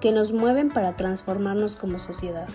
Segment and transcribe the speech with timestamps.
[0.00, 2.48] que nos mueven para transformarnos como sociedad.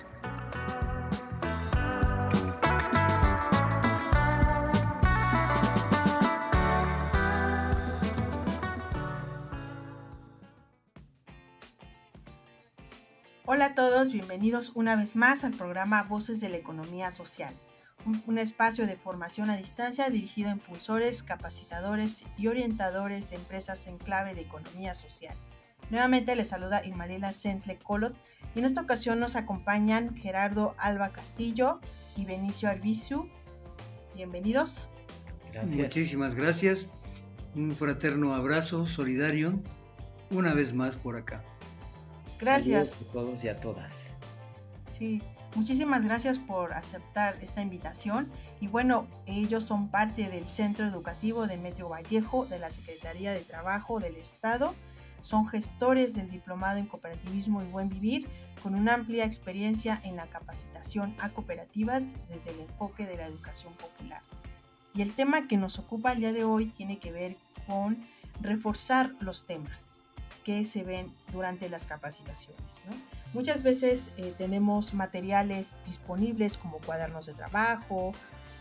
[13.46, 17.54] Hola a todos, bienvenidos una vez más al programa Voces de la Economía Social,
[18.26, 23.98] un, espacio de formación a distancia dirigido a impulsores, capacitadores y orientadores de empresas en
[23.98, 25.36] clave de economía social.
[25.90, 28.16] Nuevamente les saluda Irmalila Sentle Colot
[28.56, 31.80] y en esta ocasión nos acompañan Gerardo Alba Castillo
[32.16, 33.28] y Benicio Arbizu.
[34.16, 34.90] Bienvenidos.
[35.52, 35.78] Gracias.
[35.78, 36.90] Muchísimas gracias.
[37.56, 39.60] Un fraterno abrazo solidario
[40.32, 41.44] una vez más por acá.
[42.40, 42.94] Gracias.
[42.94, 44.16] a todos y a todas.
[44.92, 45.22] Sí,
[45.56, 48.32] muchísimas gracias por aceptar esta invitación.
[48.60, 53.42] Y bueno, ellos son parte del Centro Educativo de Metro Vallejo, de la Secretaría de
[53.42, 54.74] Trabajo del Estado
[55.24, 58.28] son gestores del Diplomado en Cooperativismo y Buen Vivir
[58.62, 63.72] con una amplia experiencia en la capacitación a cooperativas desde el enfoque de la educación
[63.74, 64.22] popular.
[64.94, 68.06] Y el tema que nos ocupa el día de hoy tiene que ver con
[68.42, 69.98] reforzar los temas
[70.44, 72.84] que se ven durante las capacitaciones.
[73.34, 78.12] Muchas veces eh, tenemos materiales disponibles como cuadernos de trabajo,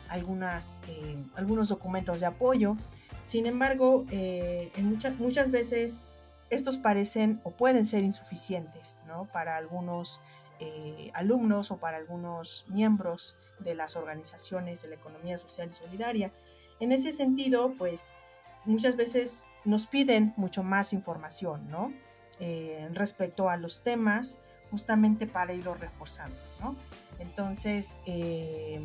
[0.08, 2.76] algunas, eh, algunos documentos de apoyo.
[3.25, 6.14] Sin embargo, eh, en muchas, muchas veces
[6.52, 9.24] estos parecen o pueden ser insuficientes ¿no?
[9.32, 10.20] para algunos
[10.60, 16.32] eh, alumnos o para algunos miembros de las organizaciones de la economía social y solidaria.
[16.78, 18.14] En ese sentido, pues
[18.66, 21.92] muchas veces nos piden mucho más información ¿no?
[22.38, 24.40] Eh, respecto a los temas
[24.70, 26.36] justamente para irlo reforzando.
[26.60, 26.76] ¿no?
[27.19, 28.84] Entonces, eh,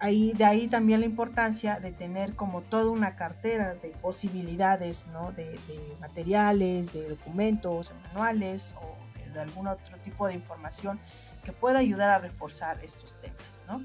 [0.00, 5.32] ahí, de ahí también la importancia de tener como toda una cartera de posibilidades, ¿no?
[5.32, 5.58] de,
[6.00, 11.00] materiales, de documentos, manuales o de, algún otro tipo de información
[11.44, 13.64] que pueda ayudar a reforzar estos temas.
[13.68, 13.82] ¿no?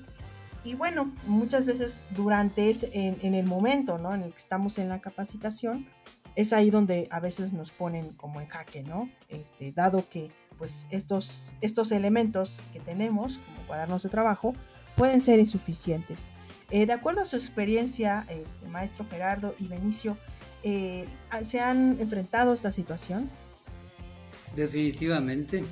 [0.64, 4.14] Y bueno, muchas veces durante ese, en, el momento ¿no?
[4.14, 5.88] en el que estamos en la capacitación,
[6.36, 9.10] es ahí donde a veces nos ponen como en jaque, ¿no?
[9.28, 14.54] Este, dado que pues estos, estos elementos que tenemos como cuadernos de trabajo,
[15.00, 16.30] pueden ser insuficientes.
[16.72, 20.18] Eh, de acuerdo a su experiencia, este, maestro Gerardo y Benicio,
[20.62, 21.06] eh,
[21.42, 23.30] ¿se han enfrentado a esta situación?
[24.58, 25.64] Definitivamente.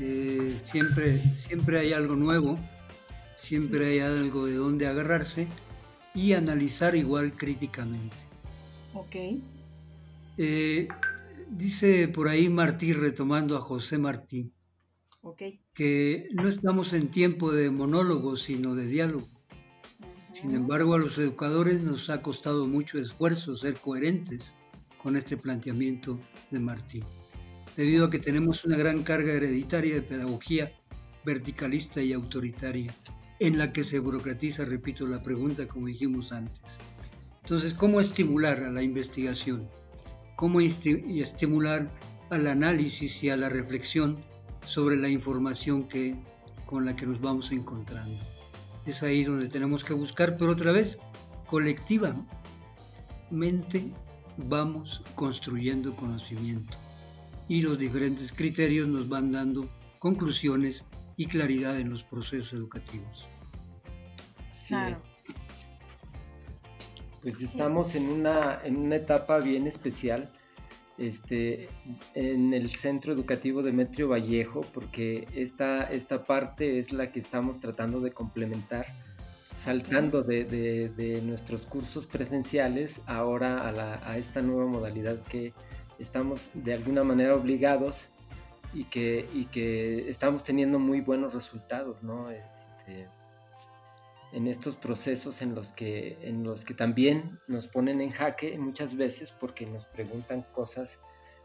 [0.00, 2.58] Eh, siempre, siempre hay algo nuevo,
[3.36, 5.46] siempre hay algo de donde agarrarse
[6.12, 8.16] y analizar igual críticamente.
[8.94, 9.14] Ok.
[11.50, 14.50] dice por ahí Martí, retomando a José Martí,
[15.74, 19.28] que no estamos en tiempo de monólogo, sino de diálogo.
[20.32, 24.54] Sin embargo, a los educadores nos ha costado mucho esfuerzo ser coherentes
[25.02, 26.18] con este planteamiento
[26.50, 27.04] de Martín,
[27.76, 30.72] debido a que tenemos una gran carga hereditaria de pedagogía
[31.24, 32.94] verticalista y autoritaria,
[33.38, 36.78] en la que se burocratiza, repito la pregunta como dijimos antes.
[37.42, 39.68] Entonces, ¿cómo estimular a la investigación?
[40.36, 41.90] ¿Cómo estimular
[42.30, 44.18] al análisis y a la reflexión
[44.64, 46.16] sobre la información que,
[46.66, 48.18] con la que nos vamos encontrando.
[48.86, 50.98] Es ahí donde tenemos que buscar, pero otra vez,
[51.46, 53.92] colectivamente
[54.36, 56.76] vamos construyendo conocimiento
[57.48, 59.68] y los diferentes criterios nos van dando
[59.98, 60.84] conclusiones
[61.16, 63.26] y claridad en los procesos educativos.
[64.54, 64.74] Sí.
[67.22, 70.30] Pues estamos en una, en una etapa bien especial
[70.98, 71.68] este,
[72.14, 78.00] en el centro educativo Demetrio Vallejo, porque esta, esta parte es la que estamos tratando
[78.00, 78.86] de complementar,
[79.54, 85.52] saltando de, nuestros cursos presenciales ahora a, esta nueva modalidad que
[85.98, 88.08] estamos de alguna manera obligados
[88.72, 92.30] y que, y que estamos teniendo muy buenos resultados, ¿no?
[92.30, 93.08] Este,
[94.34, 98.96] en estos procesos en los que en los que también nos ponen en jaque muchas
[98.96, 100.98] veces porque nos preguntan cosas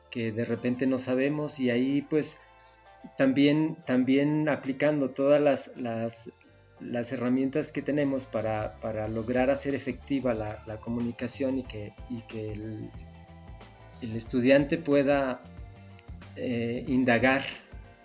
[0.09, 2.39] que de repente no sabemos y ahí pues
[3.15, 6.31] también también aplicando todas las, las,
[7.11, 14.77] herramientas que tenemos para, lograr hacer efectiva la, comunicación y que, y que el, estudiante
[14.77, 15.41] pueda
[16.35, 17.43] eh, indagar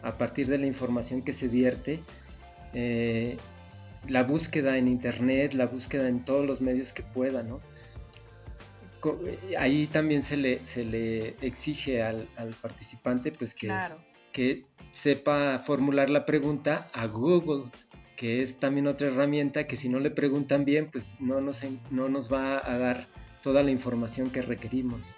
[0.03, 2.03] a partir de la información que se vierte,
[2.75, 3.39] eh,
[4.09, 7.61] la búsqueda en internet, la búsqueda en todos los medios que pueda, ¿no?
[9.59, 12.27] Ahí también se le, se le exige al,
[12.63, 13.71] participante pues que,
[14.33, 17.71] que sepa formular la pregunta a Google,
[18.17, 22.09] que es también otra herramienta que si no le preguntan bien, pues no nos, no
[22.09, 23.09] nos va a dar
[23.43, 25.17] toda la información que requerimos.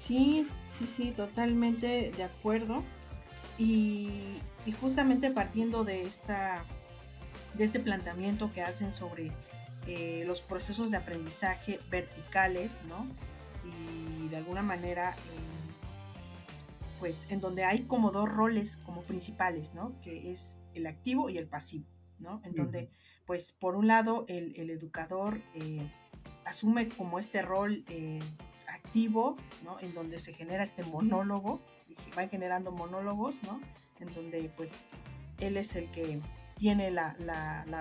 [0.00, 2.82] Sí, sí, sí, totalmente de acuerdo.
[3.60, 4.08] Y,
[4.80, 6.64] justamente partiendo de, esta,
[7.54, 9.32] de este planteamiento que hacen sobre
[9.86, 13.06] eh, los procesos de aprendizaje verticales, ¿no?
[13.64, 15.14] Y de alguna manera,
[17.00, 20.00] pues en donde hay como dos roles como principales, ¿no?
[20.00, 21.84] Que es el activo y el pasivo,
[22.18, 22.40] ¿no?
[22.44, 22.90] En donde,
[23.26, 25.90] pues por un lado, el, educador eh,
[26.44, 27.84] asume como este rol
[28.90, 29.78] activo, ¿no?
[29.80, 31.60] En donde se genera este monólogo,
[32.18, 33.60] va generando monólogos, ¿no?
[34.00, 34.86] En donde pues
[35.38, 36.20] él es el que
[36.56, 37.14] tiene la,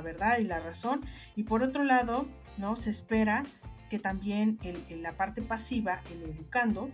[0.03, 1.01] verdad y la razón.
[1.35, 2.27] Y por otro lado,
[2.57, 2.75] ¿no?
[2.75, 3.44] Se espera
[3.89, 6.89] que también en la parte pasiva, el educando,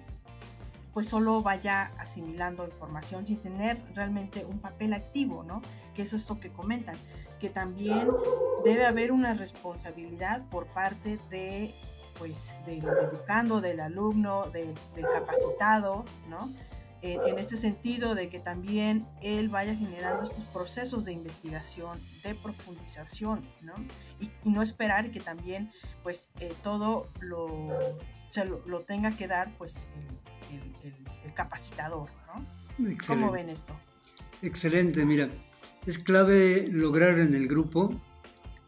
[0.93, 5.61] pues solo vaya asimilando información sin tener realmente un papel activo, ¿no?
[5.93, 6.95] Que eso es lo que comentan,
[7.41, 8.07] que también
[8.63, 11.75] debe haber una responsabilidad por parte de
[12.17, 14.73] pues del educando, del alumno, del,
[15.13, 16.51] capacitado, ¿no?
[17.01, 23.47] En, este sentido de que también él vaya generando estos procesos de investigación, de profundización,
[23.61, 23.73] ¿no?
[24.19, 25.71] Y, no esperar que también,
[26.01, 27.69] pues, eh, todo lo,
[28.29, 29.87] se lo, tenga que dar, pues,
[30.51, 32.95] el, capacitador, ¿no?
[33.07, 33.73] ¿Cómo ven esto?
[34.41, 35.29] Excelente, mira,
[35.85, 37.93] es clave lograr en el grupo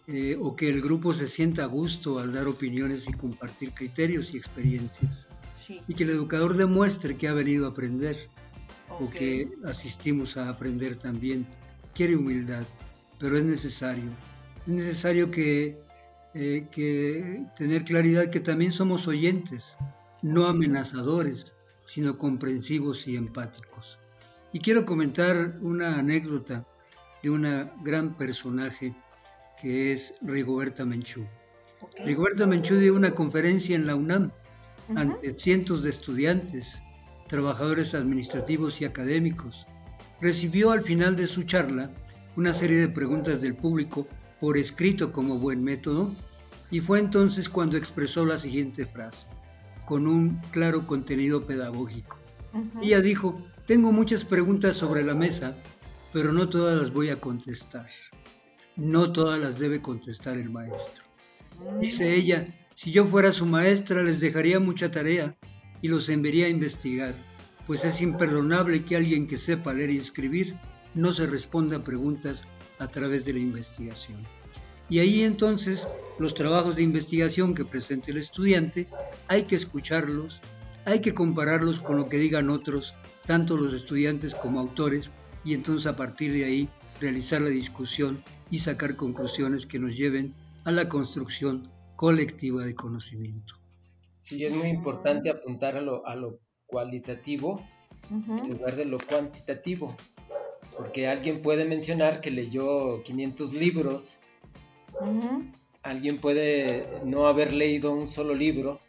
[0.10, 4.34] eh, o que el grupo se sienta a gusto al dar opiniones y compartir criterios
[4.34, 5.28] y experiencias.
[5.86, 8.16] Y que el educador demuestre que ha venido a aprender
[9.02, 11.46] o que asistimos a aprender también.
[11.94, 12.66] Quiere humildad,
[13.20, 14.10] pero es necesario.
[14.66, 15.78] Es necesario que,
[16.34, 19.78] eh, que tener claridad que también somos oyentes,
[20.22, 24.00] no amenazadores, sino comprensivos y empáticos.
[24.54, 26.66] Y quiero comentar una anécdota
[27.24, 28.96] de una gran personaje
[29.62, 31.26] que es Rigoberta Menchú.
[32.06, 34.32] Rigoberta Menchú dio una conferencia en la UNAM
[34.96, 36.82] ante cientos de estudiantes,
[37.28, 39.68] trabajadores administrativos y académicos.
[40.22, 41.92] Recibió al final de su charla
[42.36, 44.08] una serie de preguntas del público
[44.40, 46.16] por escrito como buen método
[46.70, 49.28] y fue entonces cuando expresó la siguiente frase,
[49.86, 52.18] con un claro contenido pedagógico.
[52.82, 55.56] Ella dijo, tengo muchas preguntas sobre la mesa,
[56.14, 57.88] pero no todas las voy a contestar
[58.78, 61.04] no todas las debe contestar el maestro.
[61.80, 65.36] Dice ella, si yo fuera su maestra les dejaría mucha tarea
[65.82, 67.16] y los enviaría a investigar,
[67.66, 70.56] pues es imperdonable que alguien que sepa leer y escribir
[70.94, 72.48] no se responda a preguntas
[72.78, 74.22] a través de la investigación.
[74.90, 75.88] Y ahí entonces
[76.20, 78.88] los trabajos de investigación que presente el estudiante
[79.28, 80.40] hay que escucharlos,
[80.86, 85.12] hay que compararlos con lo que digan otros, tanto los estudiantes como autores,
[85.44, 86.70] y entonces a partir de ahí
[87.02, 93.56] realizar la discusión y sacar conclusiones que nos lleven a la construcción colectiva de conocimiento.
[94.18, 97.62] Sí, es muy importante apuntar a lo, a lo cualitativo
[98.10, 99.96] en lugar de lo cuantitativo,
[100.76, 104.20] porque alguien puede mencionar que leyó 500 libros,
[105.84, 108.80] alguien puede no haber leído un solo libro,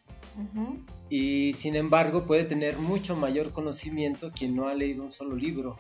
[1.10, 5.76] y sin embargo puede tener mucho mayor conocimiento quien no ha leído un solo libro.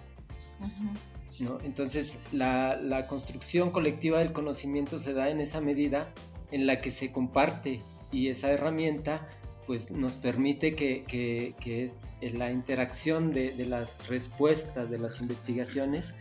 [1.64, 6.12] Entonces, la, construcción colectiva del conocimiento se da en esa medida
[6.50, 7.80] en la que se comparte
[8.10, 9.26] y esa herramienta
[9.66, 11.98] pues nos permite que, es
[12.34, 16.14] la interacción de, las respuestas de las investigaciones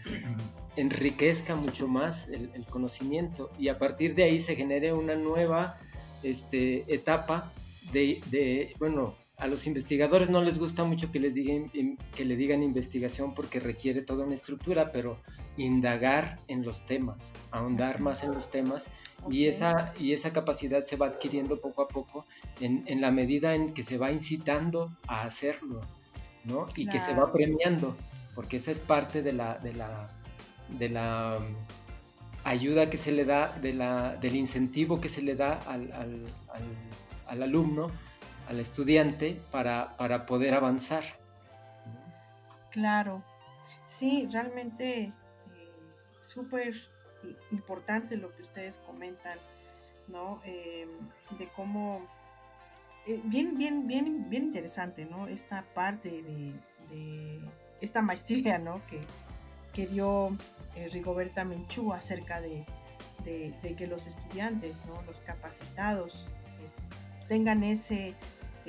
[0.75, 5.77] enriquezca mucho más el, conocimiento y a partir de ahí se genere una nueva
[6.23, 7.53] este, etapa
[7.93, 11.69] de, de, bueno, a los investigadores no les gusta mucho que les digan
[12.15, 15.19] que le digan investigación porque requiere toda una estructura, pero
[15.57, 18.89] indagar en los temas, ahondar más en los temas
[19.29, 22.25] y esa y esa capacidad se va adquiriendo poco a poco
[22.59, 25.81] en, en la medida en que se va incitando a hacerlo,
[26.43, 26.65] ¿no?
[26.75, 27.95] Y que se va premiando,
[28.33, 30.09] porque esa es parte de la de la
[30.79, 31.55] de la um,
[32.43, 36.25] ayuda que se le da, de la, del incentivo que se le da al, al,
[37.27, 37.91] al alumno
[38.47, 41.03] al estudiante para, poder avanzar.
[42.71, 43.23] Claro,
[43.85, 45.13] sí, realmente eh,
[46.19, 46.75] súper
[47.51, 49.37] importante lo que ustedes comentan,
[50.07, 50.41] ¿no?
[50.45, 50.89] Em,
[51.37, 52.07] de cómo,
[53.05, 55.27] eh, bien, bien, bien, bien interesante, ¿no?
[55.27, 56.53] Esta parte de,
[57.81, 58.81] esta maestría ¿no?
[58.87, 59.01] que,
[59.73, 60.35] que dio
[60.75, 62.65] eh, Rigoberta Menchú acerca de,
[63.25, 65.01] de, que los estudiantes, ¿no?
[65.03, 66.27] los capacitados,
[67.27, 68.15] tengan ese,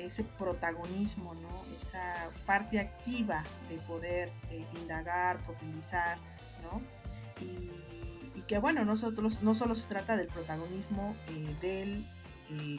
[0.05, 1.65] ese protagonismo, ¿no?
[1.75, 6.17] esa parte activa de poder eh, indagar, profundizar,
[6.63, 6.81] ¿no?
[7.41, 7.69] Y,
[8.47, 11.15] que bueno, nosotros no solo se trata del protagonismo
[11.61, 12.03] del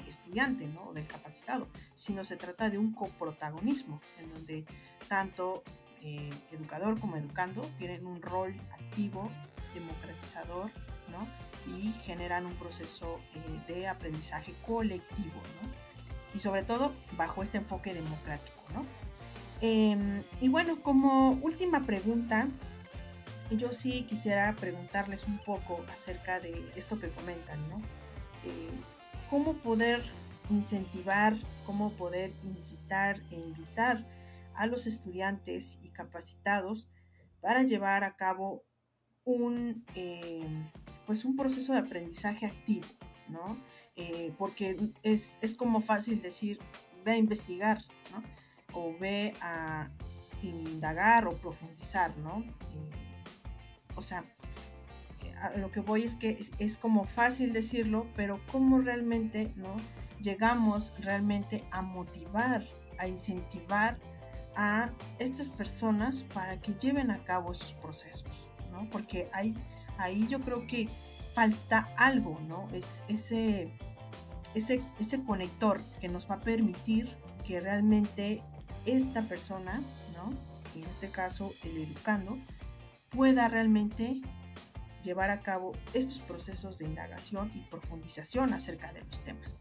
[0.08, 0.92] estudiante, ¿no?
[0.92, 4.64] del capacitado, sino se trata de un coprotagonismo, en donde
[5.06, 5.62] tanto
[6.02, 9.30] eh, educador como educando tienen un rol activo,
[9.74, 10.70] democratizador,
[11.08, 11.26] ¿no?
[11.76, 15.89] Y generan un proceso eh, de aprendizaje colectivo, ¿no?
[16.34, 18.84] Y sobre todo bajo este enfoque democrático, ¿no?
[19.60, 22.48] Em, y bueno, como última pregunta,
[23.50, 27.78] yo sí quisiera preguntarles un poco acerca de esto que comentan, ¿no?
[28.44, 28.70] Eh,
[29.28, 30.02] ¿Cómo poder
[30.50, 34.06] incentivar, cómo poder incitar e invitar
[34.54, 36.88] a los estudiantes y capacitados
[37.40, 38.64] para llevar a cabo
[39.24, 40.46] un, eh,
[41.06, 42.86] pues un proceso de aprendizaje activo,
[43.28, 43.58] ¿no?
[43.96, 46.58] Eh, porque es, como fácil decir,
[47.04, 47.82] ve a investigar.
[48.72, 49.88] O ve a
[50.42, 52.44] indagar o profundizar, ¿no?
[53.96, 54.24] O sea,
[55.56, 59.74] lo que voy es que es, es, como fácil decirlo, pero cómo realmente, ¿no?
[60.20, 62.64] Llegamos realmente a motivar,
[62.98, 63.98] a incentivar
[64.56, 68.28] a estas personas para que lleven a cabo esos procesos,
[68.70, 68.84] ¿no?
[68.90, 69.54] Porque hay,
[69.98, 70.88] ahí yo creo que
[71.34, 72.68] falta algo, ¿no?
[72.72, 73.72] Es ese,
[74.54, 77.14] ese, ese conector que nos va a permitir
[77.46, 78.42] que realmente
[78.86, 79.82] esta persona,
[80.14, 80.32] ¿no?
[80.74, 82.38] En este caso el educando,
[83.10, 84.20] pueda realmente
[85.02, 89.60] llevar a cabo estos procesos de indagación y profundización acerca de los temas.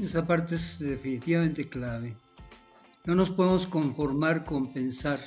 [0.00, 2.16] Esa parte es definitivamente clave.
[3.04, 5.20] No nos podemos conformar con pensar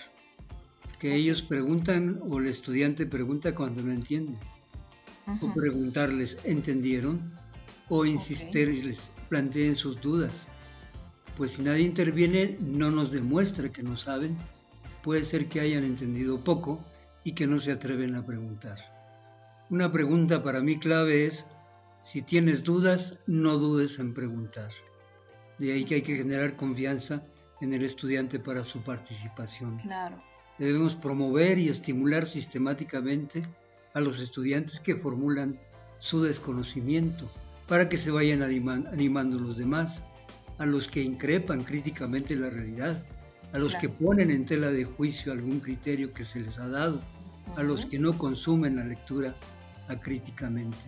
[1.00, 4.38] que ellos preguntan o el estudiante pregunta cuando no entiende.
[5.42, 7.34] O preguntarles, ¿entendieron?
[7.90, 10.48] O insistirles, planteen sus dudas.
[11.36, 14.38] Pues si nadie interviene, no nos demuestra que no saben.
[15.04, 16.84] Puede ser que hayan entendido poco
[17.24, 18.78] y que no se atreven a preguntar.
[19.70, 21.46] Una pregunta para mí clave es,
[22.04, 24.72] si tienes dudas, no dudes en preguntar.
[25.58, 27.24] De ahí que hay que generar confianza
[27.62, 29.80] en el estudiante para su participación.
[29.80, 30.22] Claro.
[30.60, 33.46] Debemos promover y estimular sistemáticamente
[33.96, 35.60] a los estudiantes que formulan
[35.98, 37.32] su desconocimiento
[37.68, 40.04] para que se vayan animando los demás,
[40.60, 43.04] a los que increpan críticamente la realidad,
[43.54, 47.02] a los que ponen en tela de juicio algún criterio que se les ha dado,
[47.56, 49.36] a los que no consumen la lectura
[49.88, 50.86] acríticamente.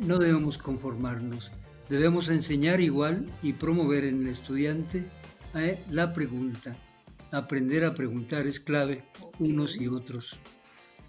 [0.00, 1.52] no debemos conformarnos,
[1.88, 5.04] debemos enseñar igual y promover en el estudiante
[5.90, 6.76] la pregunta.
[7.30, 9.04] Aprender a preguntar es clave
[9.38, 10.38] unos y otros.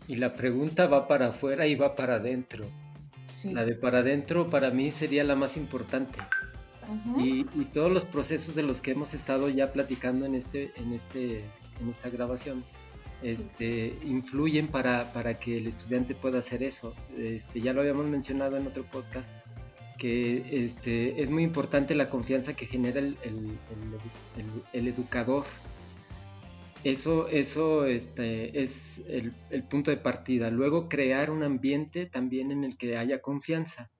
[0.07, 2.65] Y la pregunta va para afuera y va para adentro.
[3.51, 6.19] La de para adentro para mí sería la más importante.
[7.17, 7.43] y,
[7.73, 11.43] todos los procesos de los que hemos estado ya platicando en, este, en, este,
[11.81, 12.63] en esta grabación
[13.23, 16.93] este, influyen para, para, que el estudiante pueda hacer eso.
[17.17, 19.35] Este, ya lo habíamos mencionado en otro podcast
[19.97, 23.17] que este, es muy importante la confianza que genera el,
[24.73, 25.45] educador.
[26.85, 30.51] Eso, eso este, es el, punto de partida.
[30.51, 33.91] Luego crear un ambiente también en el que haya confianza.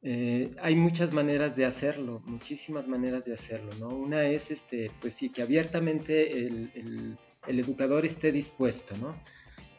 [0.00, 3.72] Eh, hay muchas maneras de hacerlo, muchísimas maneras de hacerlo.
[3.78, 3.88] ¿no?
[3.90, 9.14] Una es, este, pues sí, que abiertamente el, el educador esté dispuesto, ¿no?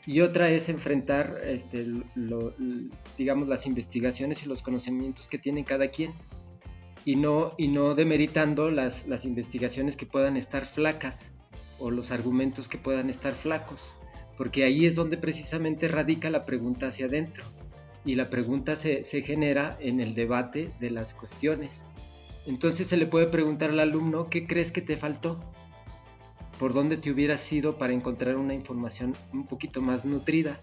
[0.06, 1.88] y otra es enfrentar, este,
[3.18, 6.14] digamos, las investigaciones y los conocimientos que tiene cada quien
[7.06, 11.32] y no, y no demeritando las, las investigaciones que puedan estar flacas
[11.80, 13.96] o los argumentos que puedan estar flacos,
[14.38, 17.44] porque ahí es donde precisamente radica la pregunta hacia adentro
[18.06, 21.86] y la pregunta se, se genera en el debate de las cuestiones.
[22.46, 25.40] Entonces se le puede preguntar al alumno, ¿qué crees que te faltó?
[26.60, 30.60] por dónde te hubieras ido para encontrar una información un poquito más nutrida.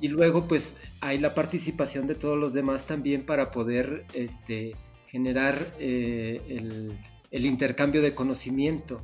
[0.00, 4.74] Y luego pues hay la participación de todos los demás también para poder este,
[5.06, 6.40] generar eh,
[7.30, 9.02] el, intercambio de conocimiento.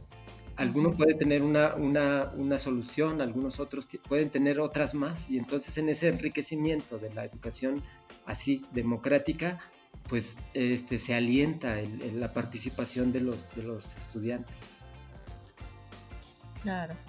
[0.58, 5.88] Alguno puede tener una, una, solución, algunos otros pueden tener otras más y entonces en
[5.88, 7.82] ese enriquecimiento de la educación
[8.26, 9.60] así democrática
[10.08, 11.76] pues este, se alienta
[12.12, 14.80] la participación de los, de los estudiantes.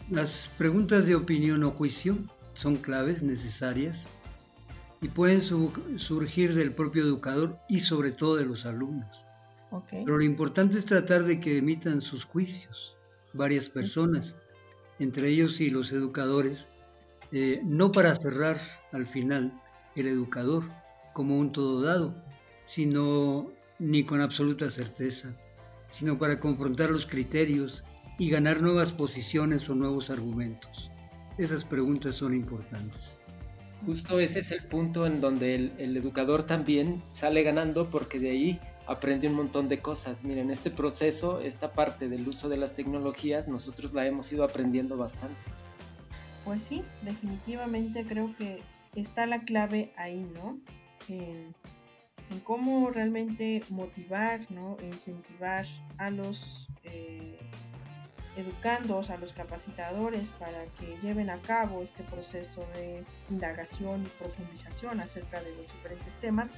[0.09, 2.17] Las preguntas de opinión o juicio
[2.53, 4.05] son claves, necesarias,
[5.01, 9.25] y pueden surgir del propio educador y sobre todo de los alumnos.
[9.89, 12.97] Pero lo importante es tratar de que emitan sus juicios,
[13.33, 14.35] varias personas,
[14.99, 16.69] entre ellos y los educadores,
[17.31, 18.59] eh, no para cerrar
[18.91, 19.61] al final
[19.95, 20.63] el educador
[21.13, 22.15] como un todo dado,
[22.65, 25.35] sino ni con absoluta certeza,
[25.89, 27.83] sino para confrontar los criterios
[28.17, 30.91] y ganar nuevas posiciones o nuevos argumentos.
[31.37, 33.19] Esas preguntas son importantes.
[33.85, 38.59] Justo ese es el punto en donde el, educador también sale ganando porque de ahí
[38.89, 40.23] aprende un montón de cosas.
[40.23, 44.97] Miren, este proceso, esta parte del uso de las tecnologías, nosotros la hemos ido aprendiendo
[44.97, 45.39] bastante.
[46.43, 48.63] Pues sí, definitivamente creo que
[48.95, 50.59] está la clave ahí, ¿no?
[51.07, 51.55] En,
[52.43, 54.77] cómo realmente motivar, ¿no?
[54.83, 55.65] Incentivar
[55.97, 57.39] a los eh,
[58.37, 64.99] educandos, a los capacitadores para que lleven a cabo este proceso de indagación y profundización
[64.99, 66.53] acerca de los diferentes temas,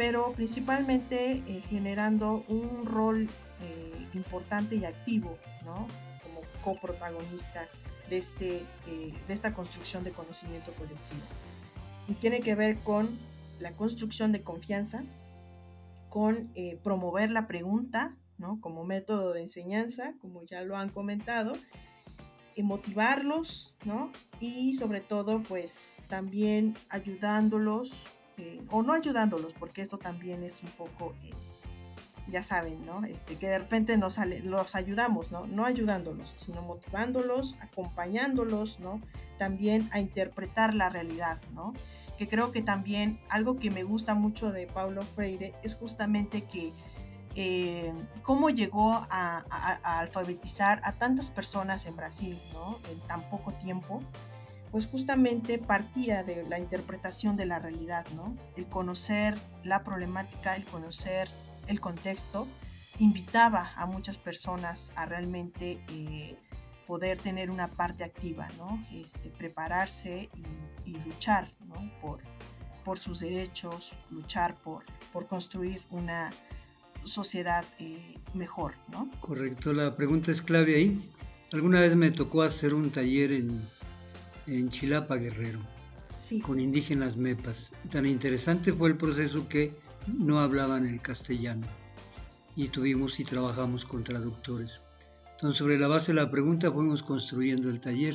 [0.00, 3.28] pero principalmente eh, generando un rol
[3.60, 5.86] eh, importante y activo, ¿no?
[6.22, 7.68] Como coprotagonista
[8.08, 11.20] de, este, eh, de esta construcción de conocimiento colectivo.
[12.08, 13.10] Y tiene que ver con
[13.58, 15.04] la construcción de confianza,
[16.08, 16.50] con
[16.82, 18.16] promover la pregunta,
[18.62, 21.52] como método de enseñanza, como ya lo han comentado,
[22.56, 23.74] y motivarlos,
[24.40, 28.06] Y sobre todo, pues también ayudándolos,
[28.38, 31.30] eh, o no ayudándolos, porque esto también es un poco, eh,
[32.28, 33.04] ya saben, ¿no?
[33.04, 35.46] Este, que de repente nos los ayudamos, ¿no?
[35.46, 39.00] No ayudándolos, sino motivándolos, acompañándolos, ¿no?
[39.38, 41.72] También a interpretar la realidad, ¿no?
[42.18, 46.72] Que creo que también algo que me gusta mucho de Paulo Freire es justamente que
[47.36, 49.44] eh, cómo llegó a,
[49.82, 52.40] alfabetizar a tantas personas en Brasil
[52.90, 54.02] en tan poco tiempo,
[54.70, 58.36] pues justamente partía de la interpretación de la realidad, ¿no?
[58.56, 61.28] el conocer la problemática, el conocer
[61.66, 62.46] el contexto,
[62.98, 66.36] invitaba a muchas personas a realmente eh,
[66.86, 68.84] poder tener una parte activa, ¿no?
[68.92, 71.48] este, prepararse y, luchar
[72.00, 72.18] por,
[72.84, 76.30] por sus derechos, luchar por, por construir una,
[77.04, 79.10] sociedad eh, mejor, ¿no?
[79.20, 81.10] Correcto, la pregunta es clave ahí.
[81.52, 83.68] Alguna vez me tocó hacer un taller en,
[84.46, 85.60] en Chilapa, Guerrero,
[86.14, 86.40] sí.
[86.40, 87.72] con indígenas mepas.
[87.90, 89.74] Tan interesante fue el proceso que
[90.06, 91.66] no hablaban el castellano
[92.56, 94.82] y tuvimos y trabajamos con traductores.
[95.32, 98.14] Entonces, sobre la base de la pregunta fuimos construyendo el taller.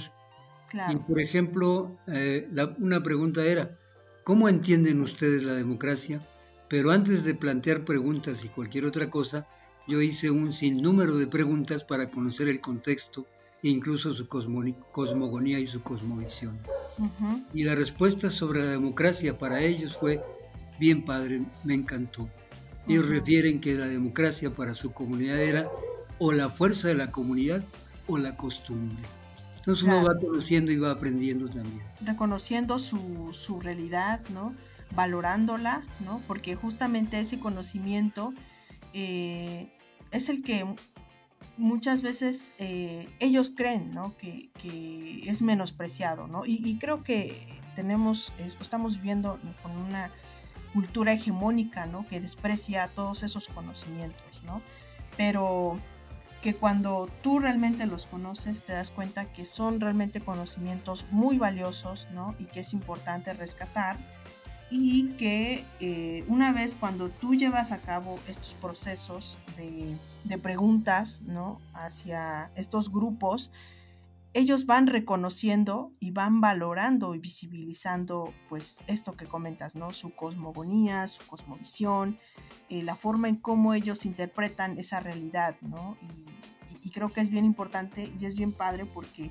[0.69, 0.93] Claro.
[0.93, 2.47] Y, por ejemplo, eh,
[2.79, 3.77] una pregunta era,
[4.23, 6.21] ¿cómo entienden ustedes la democracia?
[6.69, 9.47] Pero antes de plantear preguntas y cualquier otra cosa,
[9.87, 13.25] yo hice un sinnúmero de preguntas para conocer el contexto
[13.63, 16.59] e incluso su cosmogonía y su cosmovisión.
[17.53, 20.21] Y la respuesta sobre la democracia para ellos fue,
[20.79, 22.29] bien padre, me encantó.
[22.87, 25.69] Ellos refieren que la democracia para su comunidad era
[26.19, 27.63] o la fuerza de la comunidad
[28.07, 29.03] o la costumbre.
[29.57, 31.83] Entonces uno va conociendo y va aprendiendo también.
[32.01, 34.53] Reconociendo su, su realidad, ¿no?
[34.93, 36.21] valorándola, ¿no?
[36.27, 38.33] Porque justamente ese conocimiento
[38.93, 39.73] eh,
[40.11, 40.65] es el que
[41.57, 44.15] muchas veces eh, ellos creen, ¿no?
[44.17, 44.49] Que,
[45.25, 46.43] es menospreciado, ¿no?
[46.45, 50.11] Y, creo que tenemos, estamos viviendo con una
[50.73, 52.07] cultura hegemónica, ¿no?
[52.07, 54.61] Que desprecia todos esos conocimientos, ¿no?
[55.17, 55.79] Pero
[56.41, 62.07] que cuando tú realmente los conoces te das cuenta que son realmente conocimientos muy valiosos,
[62.11, 62.35] ¿no?
[62.37, 63.97] Y que es importante rescatar
[64.69, 69.97] y que eh, una vez cuando tú llevas a cabo estos procesos de,
[70.37, 71.59] preguntas ¿no?
[71.73, 73.51] hacia estos grupos,
[74.33, 79.91] ellos van reconociendo y van valorando y visibilizando pues esto que comentas, ¿no?
[79.91, 82.19] Su cosmogonía, su cosmovisión,
[82.69, 85.97] eh, la forma en cómo ellos interpretan esa realidad, ¿no?
[86.83, 89.29] y, creo que es bien importante y es bien padre porque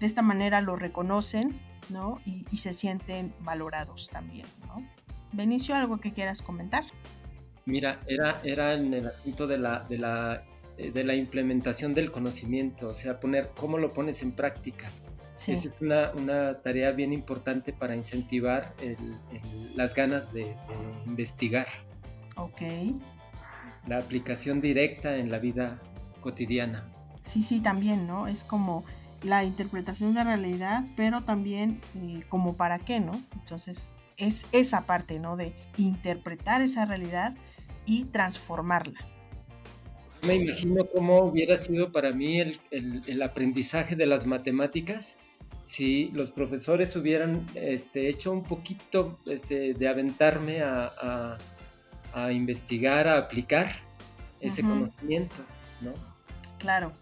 [0.00, 2.20] de esta manera lo reconocen ¿no?
[2.24, 4.46] Y, se sienten valorados también.
[5.34, 6.84] Benicio, ¿algo que quieras comentar?
[7.66, 10.44] Mira, era, era en el asunto de la, de, la,
[10.76, 14.90] eh, de la implementación del conocimiento, o sea, poner cómo lo pones en práctica.
[15.36, 18.72] Esa es una, una, tarea bien importante para incentivar
[19.74, 20.56] las ganas de, de,
[21.06, 21.66] investigar.
[22.36, 22.62] Ok.
[23.88, 25.82] La aplicación directa en la vida
[26.20, 26.88] cotidiana.
[27.22, 28.28] Sí, sí, también, ¿no?
[28.28, 28.84] Es como
[29.24, 33.20] la interpretación de la realidad, pero también eh, como para qué, ¿no?
[33.32, 35.36] Entonces es esa parte, ¿no?
[35.36, 37.34] De interpretar esa realidad
[37.86, 39.00] y transformarla.
[40.26, 45.18] Me imagino cómo hubiera sido para mí el, aprendizaje de las matemáticas
[45.64, 51.38] si los profesores hubieran este, hecho un poquito este, de aventarme a,
[52.30, 53.66] investigar, a aplicar
[54.40, 55.42] ese conocimiento,
[55.80, 55.92] ¿no?
[56.58, 56.92] Claro,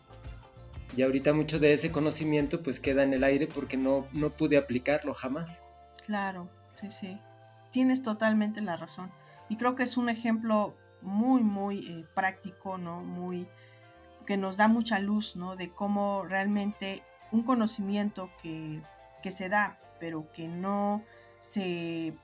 [0.96, 4.56] Y ahorita mucho de ese conocimiento pues queda en el aire porque no, no pude
[4.56, 5.62] aplicarlo jamás.
[6.06, 7.20] Claro, sí, sí.
[7.70, 9.10] Tienes totalmente la razón.
[9.48, 13.02] Y creo que es un ejemplo muy, muy eh, práctico, ¿no?
[13.02, 13.46] Muy,
[14.26, 15.56] que nos da mucha luz, ¿no?
[15.56, 18.82] De cómo realmente un conocimiento que,
[19.22, 21.02] que se da, pero que no
[21.40, 22.14] se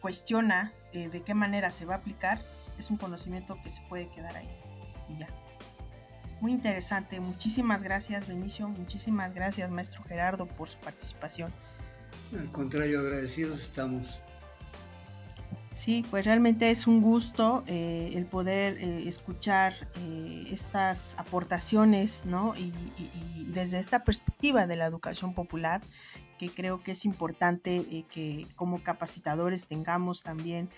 [0.00, 2.42] cuestiona eh, de qué manera se va a aplicar,
[2.78, 4.48] es un conocimiento que se puede quedar ahí
[5.08, 5.28] y ya.
[6.40, 11.52] Muy interesante, muchísimas gracias Benicio, muchísimas gracias maestro Gerardo por su participación.
[12.38, 14.20] Al contrario, agradecidos estamos.
[15.72, 19.74] Sí, pues realmente es un gusto eh, el poder eh, escuchar
[20.48, 22.54] estas aportaciones, ¿no?
[22.56, 22.72] y,
[23.48, 25.80] desde esta perspectiva de la educación popular,
[26.38, 30.68] que creo que es importante eh, que como capacitadores tengamos también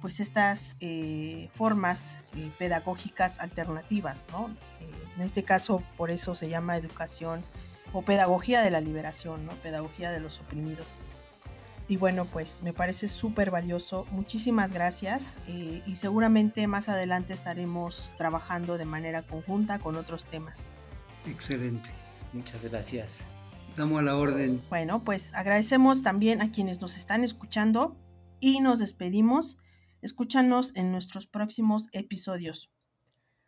[0.00, 4.50] pues estas eh, formas eh, pedagógicas alternativas, ¿no?
[5.16, 7.44] en este caso por eso se llama educación
[7.92, 9.52] o pedagogía de la liberación, ¿no?
[9.56, 10.96] Pedagogía de los oprimidos.
[11.88, 14.06] Y bueno, pues me parece súper valioso.
[14.12, 20.62] Muchísimas gracias y seguramente más adelante estaremos trabajando de manera conjunta con otros temas.
[21.26, 21.90] Excelente.
[22.32, 23.26] Muchas gracias.
[23.68, 24.62] Estamos a la orden.
[24.70, 27.96] Bueno, pues agradecemos también a quienes nos están escuchando
[28.40, 29.58] y nos despedimos.
[30.02, 32.70] Escúchanos en nuestros próximos episodios.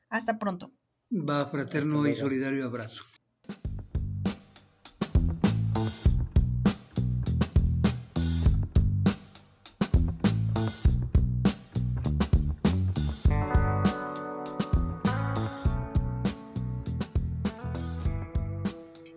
[0.08, 0.72] Hasta pronto.
[1.10, 3.04] Va fraterno y solidario abrazo.